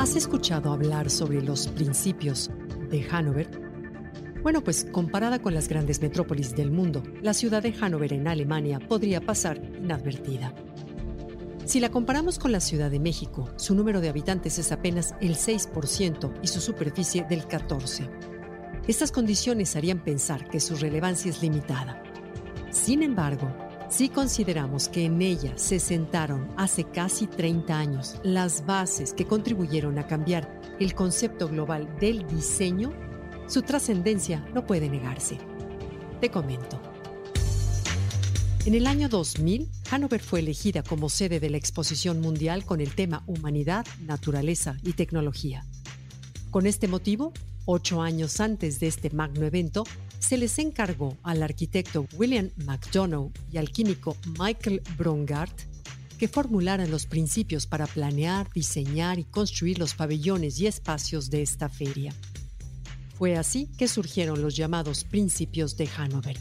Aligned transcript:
¿Has 0.00 0.16
escuchado 0.16 0.72
hablar 0.72 1.10
sobre 1.10 1.42
los 1.42 1.68
principios 1.68 2.50
de 2.88 3.02
Hannover? 3.02 3.50
Bueno, 4.42 4.64
pues 4.64 4.86
comparada 4.90 5.42
con 5.42 5.52
las 5.52 5.68
grandes 5.68 6.00
metrópolis 6.00 6.56
del 6.56 6.70
mundo, 6.70 7.02
la 7.20 7.34
ciudad 7.34 7.62
de 7.62 7.74
Hannover 7.74 8.14
en 8.14 8.26
Alemania 8.26 8.78
podría 8.78 9.20
pasar 9.20 9.58
inadvertida. 9.58 10.54
Si 11.66 11.80
la 11.80 11.90
comparamos 11.90 12.38
con 12.38 12.50
la 12.50 12.60
Ciudad 12.60 12.90
de 12.90 12.98
México, 12.98 13.50
su 13.56 13.74
número 13.74 14.00
de 14.00 14.08
habitantes 14.08 14.58
es 14.58 14.72
apenas 14.72 15.14
el 15.20 15.36
6% 15.36 16.32
y 16.42 16.46
su 16.46 16.62
superficie 16.62 17.26
del 17.28 17.46
14%. 17.46 18.08
Estas 18.88 19.12
condiciones 19.12 19.76
harían 19.76 20.02
pensar 20.02 20.48
que 20.48 20.60
su 20.60 20.76
relevancia 20.76 21.28
es 21.28 21.42
limitada. 21.42 22.02
Sin 22.70 23.02
embargo, 23.02 23.54
si 23.90 24.08
consideramos 24.08 24.88
que 24.88 25.04
en 25.04 25.20
ella 25.20 25.58
se 25.58 25.80
sentaron 25.80 26.48
hace 26.56 26.84
casi 26.84 27.26
30 27.26 27.76
años 27.76 28.14
las 28.22 28.64
bases 28.64 29.12
que 29.12 29.26
contribuyeron 29.26 29.98
a 29.98 30.06
cambiar 30.06 30.60
el 30.78 30.94
concepto 30.94 31.48
global 31.48 31.88
del 31.98 32.26
diseño, 32.28 32.92
su 33.48 33.62
trascendencia 33.62 34.46
no 34.54 34.64
puede 34.64 34.88
negarse. 34.88 35.38
Te 36.20 36.30
comento. 36.30 36.80
En 38.64 38.74
el 38.74 38.86
año 38.86 39.08
2000, 39.08 39.68
Hannover 39.90 40.20
fue 40.22 40.40
elegida 40.40 40.82
como 40.82 41.08
sede 41.08 41.40
de 41.40 41.50
la 41.50 41.56
exposición 41.56 42.20
mundial 42.20 42.64
con 42.64 42.80
el 42.80 42.94
tema 42.94 43.24
Humanidad, 43.26 43.86
Naturaleza 44.02 44.76
y 44.84 44.92
Tecnología. 44.92 45.64
Con 46.50 46.66
este 46.66 46.86
motivo, 46.86 47.32
ocho 47.64 48.02
años 48.02 48.38
antes 48.40 48.78
de 48.78 48.86
este 48.86 49.10
magno 49.10 49.46
evento, 49.46 49.84
se 50.20 50.36
les 50.36 50.58
encargó 50.58 51.16
al 51.22 51.42
arquitecto 51.42 52.06
William 52.16 52.50
McDonough 52.64 53.32
y 53.50 53.56
al 53.56 53.70
químico 53.70 54.16
Michael 54.38 54.82
Brongart 54.96 55.62
que 56.18 56.28
formularan 56.28 56.90
los 56.90 57.06
principios 57.06 57.66
para 57.66 57.86
planear, 57.86 58.48
diseñar 58.52 59.18
y 59.18 59.24
construir 59.24 59.78
los 59.78 59.94
pabellones 59.94 60.60
y 60.60 60.66
espacios 60.66 61.30
de 61.30 61.40
esta 61.40 61.70
feria. 61.70 62.14
Fue 63.16 63.36
así 63.36 63.68
que 63.78 63.88
surgieron 63.88 64.42
los 64.42 64.54
llamados 64.54 65.04
principios 65.04 65.78
de 65.78 65.88
Hanover, 65.96 66.38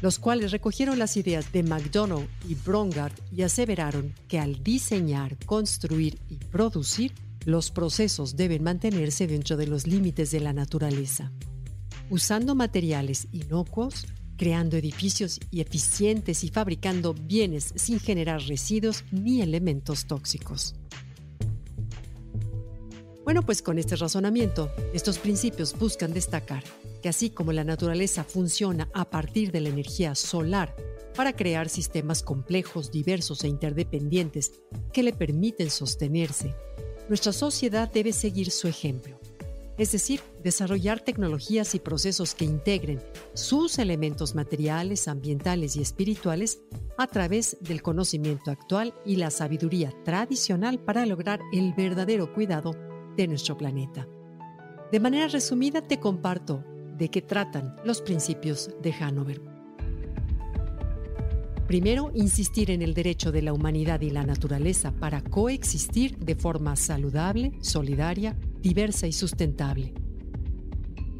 los 0.00 0.20
cuales 0.20 0.52
recogieron 0.52 1.00
las 1.00 1.16
ideas 1.16 1.52
de 1.52 1.64
McDonough 1.64 2.28
y 2.48 2.54
Brongart 2.54 3.18
y 3.32 3.42
aseveraron 3.42 4.14
que 4.28 4.38
al 4.38 4.62
diseñar, 4.62 5.36
construir 5.44 6.20
y 6.28 6.36
producir, 6.36 7.12
los 7.44 7.72
procesos 7.72 8.36
deben 8.36 8.62
mantenerse 8.62 9.26
dentro 9.26 9.56
de 9.56 9.66
los 9.66 9.88
límites 9.88 10.30
de 10.30 10.40
la 10.40 10.52
naturaleza 10.52 11.32
usando 12.10 12.54
materiales 12.54 13.28
inocuos, 13.32 14.06
creando 14.36 14.76
edificios 14.76 15.40
y 15.50 15.60
eficientes 15.60 16.44
y 16.44 16.48
fabricando 16.48 17.14
bienes 17.14 17.72
sin 17.76 18.00
generar 18.00 18.42
residuos 18.42 19.04
ni 19.10 19.40
elementos 19.40 20.06
tóxicos. 20.06 20.74
Bueno, 23.24 23.42
pues 23.42 23.60
con 23.60 23.78
este 23.78 23.96
razonamiento, 23.96 24.70
estos 24.94 25.18
principios 25.18 25.76
buscan 25.76 26.12
destacar 26.12 26.62
que 27.02 27.08
así 27.08 27.30
como 27.30 27.52
la 27.52 27.64
naturaleza 27.64 28.22
funciona 28.22 28.88
a 28.94 29.10
partir 29.10 29.50
de 29.50 29.60
la 29.60 29.68
energía 29.68 30.14
solar 30.14 30.76
para 31.16 31.32
crear 31.34 31.68
sistemas 31.68 32.22
complejos, 32.22 32.92
diversos 32.92 33.42
e 33.42 33.48
interdependientes 33.48 34.52
que 34.92 35.02
le 35.02 35.12
permiten 35.12 35.70
sostenerse, 35.70 36.54
nuestra 37.08 37.32
sociedad 37.32 37.90
debe 37.90 38.12
seguir 38.12 38.50
su 38.50 38.68
ejemplo 38.68 39.18
es 39.78 39.92
decir, 39.92 40.20
desarrollar 40.42 41.00
tecnologías 41.00 41.74
y 41.74 41.80
procesos 41.80 42.34
que 42.34 42.44
integren 42.44 43.00
sus 43.34 43.78
elementos 43.78 44.34
materiales, 44.34 45.08
ambientales 45.08 45.76
y 45.76 45.82
espirituales 45.82 46.60
a 46.96 47.06
través 47.06 47.58
del 47.60 47.82
conocimiento 47.82 48.50
actual 48.50 48.94
y 49.04 49.16
la 49.16 49.30
sabiduría 49.30 49.92
tradicional 50.04 50.78
para 50.78 51.04
lograr 51.04 51.40
el 51.52 51.74
verdadero 51.74 52.32
cuidado 52.32 52.74
de 53.16 53.28
nuestro 53.28 53.56
planeta. 53.56 54.08
De 54.90 55.00
manera 55.00 55.28
resumida 55.28 55.82
te 55.82 56.00
comparto 56.00 56.64
de 56.96 57.10
qué 57.10 57.20
tratan 57.20 57.76
los 57.84 58.00
principios 58.00 58.70
de 58.82 58.92
Hanover. 58.92 59.56
Primero, 61.66 62.12
insistir 62.14 62.70
en 62.70 62.80
el 62.80 62.94
derecho 62.94 63.32
de 63.32 63.42
la 63.42 63.52
humanidad 63.52 64.00
y 64.00 64.10
la 64.10 64.22
naturaleza 64.22 64.92
para 64.92 65.20
coexistir 65.20 66.16
de 66.18 66.36
forma 66.36 66.76
saludable, 66.76 67.52
solidaria, 67.60 68.36
diversa 68.66 69.06
y 69.06 69.12
sustentable. 69.12 69.94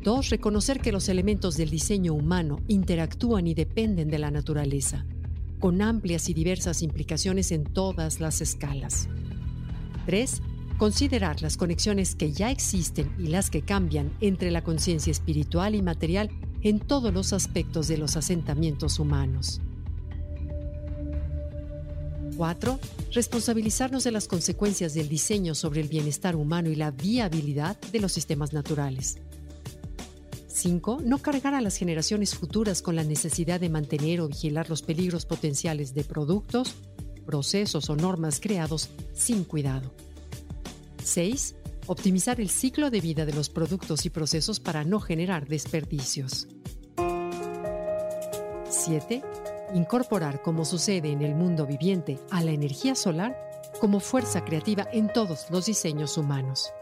2. 0.03 0.31
Reconocer 0.31 0.81
que 0.81 0.91
los 0.91 1.09
elementos 1.09 1.57
del 1.57 1.71
diseño 1.71 2.13
humano 2.13 2.59
interactúan 2.67 3.47
y 3.47 3.55
dependen 3.55 4.09
de 4.09 4.19
la 4.19 4.33
naturaleza, 4.33 5.07
con 5.61 5.81
amplias 5.81 6.29
y 6.29 6.35
diversas 6.35 6.83
implicaciones 6.83 7.53
en 7.53 7.63
todas 7.63 8.19
las 8.19 8.41
escalas. 8.41 9.09
3. 10.07 10.43
Considerar 10.77 11.41
las 11.41 11.57
conexiones 11.57 12.17
que 12.17 12.33
ya 12.33 12.51
existen 12.51 13.13
y 13.17 13.29
las 13.29 13.49
que 13.49 13.63
cambian 13.63 14.11
entre 14.21 14.51
la 14.51 14.65
conciencia 14.65 15.13
espiritual 15.13 15.77
y 15.77 15.83
material 15.83 16.31
en 16.63 16.81
todos 16.81 17.15
los 17.15 17.33
aspectos 17.33 17.87
de 17.87 17.97
los 17.97 18.17
asentamientos 18.17 18.99
humanos. 18.99 19.61
4. 22.37 22.79
Responsabilizarnos 23.13 24.05
de 24.05 24.13
las 24.13 24.29
consecuencias 24.29 24.95
del 24.95 25.09
diseño 25.09 25.55
sobre 25.55 25.81
el 25.81 25.89
bienestar 25.89 26.37
humano 26.37 26.71
y 26.71 26.77
la 26.77 26.91
viabilidad 26.91 27.77
de 27.93 28.01
los 28.01 28.13
sistemas 28.13 28.53
naturales. 28.53 29.17
5. 30.49 31.01
No 31.05 31.19
cargar 31.19 31.55
a 31.55 31.61
las 31.61 31.77
generaciones 31.77 32.35
futuras 32.35 32.83
con 32.83 32.97
la 32.97 33.05
necesidad 33.05 33.61
de 33.61 33.69
mantener 33.69 34.21
o 34.21 34.29
vigilar 34.29 34.71
los 34.71 34.83
peligros 34.83 35.27
potenciales 35.27 35.95
de 35.95 36.05
productos, 36.05 36.75
procesos 37.27 37.91
o 37.91 37.97
normas 37.97 38.41
creados 38.41 38.89
sin 39.15 39.45
cuidado. 39.45 39.93
6. 41.05 41.57
Optimizar 41.87 42.41
el 42.41 42.51
ciclo 42.51 42.91
de 42.91 43.01
vida 43.01 43.27
de 43.27 43.33
los 43.33 43.49
productos 43.49 44.07
y 44.07 44.11
procesos 44.11 44.61
para 44.61 44.85
no 44.85 44.99
generar 44.99 45.47
desperdicios. 45.47 46.49
7 48.69 49.23
incorporar, 49.75 50.43
como 50.43 50.65
sucede 50.65 51.11
en 51.11 51.23
el 51.23 51.35
mundo 51.35 51.67
viviente, 51.67 52.19
a 52.31 52.43
la 52.43 52.53
energía 52.53 52.95
solar 52.95 53.37
como 53.81 54.01
fuerza 54.01 54.45
creativa 54.45 54.87
en 54.93 55.13
todos 55.13 55.51
los 55.51 55.67
diseños 55.67 56.17
humanos. 56.17 56.73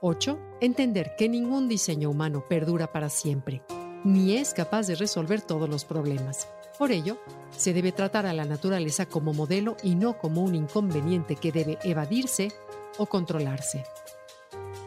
8. 0.00 0.38
Entender 0.60 1.14
que 1.16 1.28
ningún 1.28 1.68
diseño 1.68 2.10
humano 2.10 2.44
perdura 2.46 2.92
para 2.92 3.08
siempre, 3.08 3.62
ni 4.04 4.36
es 4.36 4.52
capaz 4.52 4.86
de 4.86 4.96
resolver 4.96 5.40
todos 5.40 5.68
los 5.68 5.84
problemas. 5.84 6.48
Por 6.78 6.92
ello, 6.92 7.18
se 7.56 7.72
debe 7.72 7.92
tratar 7.92 8.26
a 8.26 8.34
la 8.34 8.44
naturaleza 8.44 9.06
como 9.06 9.32
modelo 9.32 9.76
y 9.82 9.94
no 9.94 10.18
como 10.18 10.42
un 10.42 10.54
inconveniente 10.54 11.36
que 11.36 11.52
debe 11.52 11.78
evadirse 11.84 12.52
o 12.98 13.06
controlarse. 13.06 13.84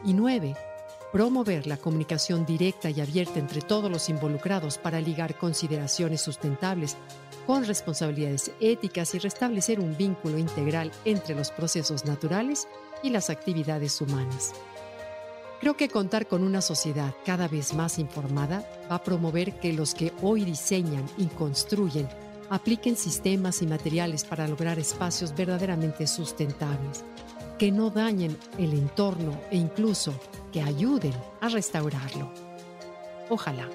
Y 0.03 0.13
9 0.13 0.55
promover 1.11 1.67
la 1.67 1.77
comunicación 1.77 2.45
directa 2.45 2.89
y 2.89 3.01
abierta 3.01 3.39
entre 3.39 3.61
todos 3.61 3.89
los 3.89 4.09
involucrados 4.09 4.77
para 4.77 5.01
ligar 5.01 5.37
consideraciones 5.37 6.21
sustentables 6.21 6.97
con 7.45 7.65
responsabilidades 7.65 8.51
éticas 8.59 9.15
y 9.15 9.19
restablecer 9.19 9.79
un 9.79 9.95
vínculo 9.95 10.37
integral 10.37 10.91
entre 11.05 11.33
los 11.33 11.51
procesos 11.51 12.05
naturales 12.05 12.67
y 13.01 13.09
las 13.09 13.29
actividades 13.29 14.01
humanas. 14.01 14.53
Creo 15.61 15.75
que 15.75 15.89
contar 15.89 16.27
con 16.27 16.43
una 16.43 16.61
sociedad 16.61 17.15
cada 17.25 17.47
vez 17.47 17.73
más 17.73 17.97
informada 17.97 18.63
va 18.91 18.97
a 18.97 19.03
promover 19.03 19.59
que 19.59 19.73
los 19.73 19.95
que 19.95 20.13
hoy 20.21 20.45
diseñan 20.45 21.05
y 21.17 21.25
construyen 21.27 22.07
apliquen 22.49 22.95
sistemas 22.95 23.61
y 23.61 23.67
materiales 23.67 24.23
para 24.23 24.47
lograr 24.47 24.77
espacios 24.79 25.35
verdaderamente 25.35 26.05
sustentables, 26.05 27.03
que 27.57 27.71
no 27.71 27.89
dañen 27.89 28.37
el 28.57 28.73
entorno 28.73 29.39
e 29.49 29.57
incluso 29.57 30.13
que 30.51 30.61
ayuden 30.61 31.13
a 31.41 31.49
restaurarlo. 31.49 32.31
Ojalá. 33.29 33.67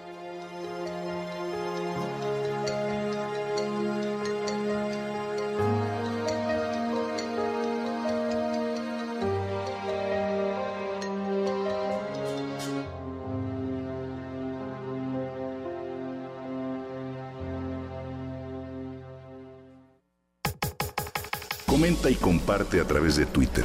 Comenta 21.67 22.11
y 22.11 22.15
comparte 22.15 22.81
a 22.81 22.85
través 22.85 23.17
de 23.17 23.27
Twitter. 23.27 23.65